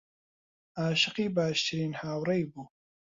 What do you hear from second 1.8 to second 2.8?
هاوڕێی بوو.